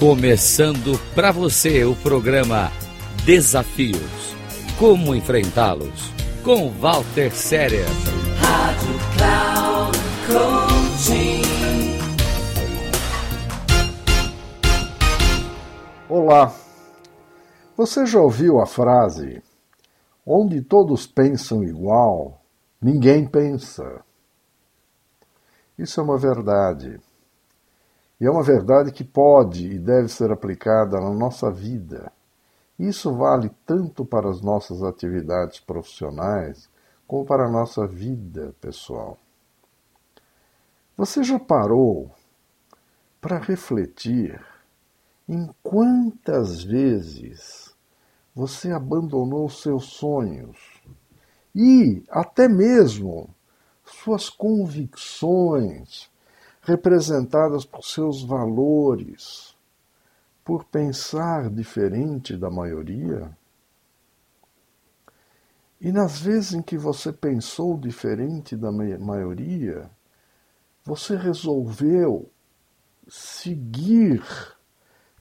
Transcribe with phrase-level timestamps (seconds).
[0.00, 2.70] Começando para você o programa
[3.26, 4.34] Desafios.
[4.78, 6.10] Como enfrentá-los?
[6.42, 7.84] Com Walter Séria.
[8.40, 11.42] Rádio Cloud Coaching.
[16.08, 16.54] Olá.
[17.76, 19.42] Você já ouviu a frase:
[20.24, 22.40] onde todos pensam igual,
[22.80, 24.02] ninguém pensa?
[25.78, 26.98] Isso é uma verdade.
[28.20, 32.12] E é uma verdade que pode e deve ser aplicada na nossa vida.
[32.78, 36.68] Isso vale tanto para as nossas atividades profissionais
[37.06, 39.16] como para a nossa vida pessoal.
[40.96, 42.10] Você já parou
[43.22, 44.38] para refletir
[45.26, 47.74] em quantas vezes
[48.34, 50.58] você abandonou seus sonhos
[51.54, 53.34] e até mesmo
[53.84, 56.09] suas convicções
[56.70, 59.56] representadas por seus valores,
[60.44, 63.36] por pensar diferente da maioria?
[65.80, 69.90] E nas vezes em que você pensou diferente da maioria,
[70.84, 72.30] você resolveu
[73.08, 74.22] seguir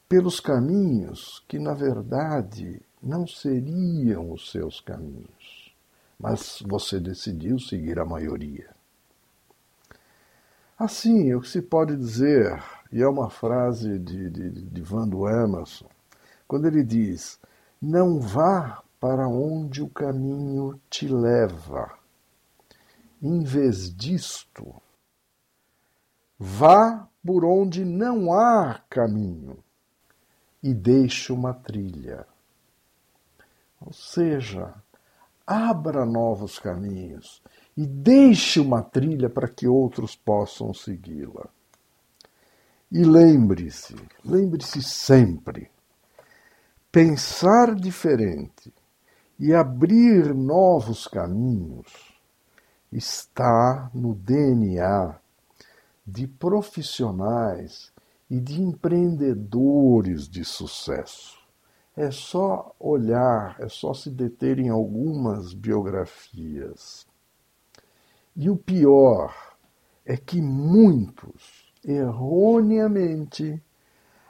[0.08, 5.74] pelos caminhos que, na verdade, não seriam os seus caminhos,
[6.20, 8.79] mas você decidiu seguir a maioria.
[10.80, 15.90] Assim, o que se pode dizer, e é uma frase de, de, de Vando Emerson,
[16.48, 17.38] quando ele diz:
[17.82, 21.92] Não vá para onde o caminho te leva.
[23.22, 24.74] Em vez disto,
[26.40, 29.62] vá por onde não há caminho
[30.64, 32.26] e deixe uma trilha.
[33.82, 34.74] Ou seja,
[35.46, 37.44] abra novos caminhos
[37.76, 41.48] e deixe uma trilha para que outros possam segui-la.
[42.92, 43.96] E lembre-se,
[44.26, 45.70] lembre-se sempre,
[46.92, 48.74] pensar diferente
[49.38, 52.20] e abrir novos caminhos
[52.92, 55.20] está no DNA
[56.06, 57.94] de profissionais
[58.30, 61.38] e de empreendedores de sucesso.
[61.96, 67.06] É só olhar, é só se deter em algumas biografias.
[68.42, 69.36] E o pior
[70.06, 73.62] é que muitos, erroneamente,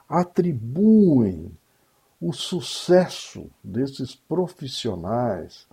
[0.07, 1.55] atribuem
[2.19, 5.67] o sucesso desses profissionais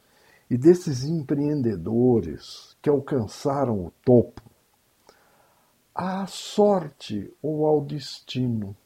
[0.50, 4.42] e desses empreendedores que alcançaram o topo
[5.94, 8.76] à sorte ou ao destino.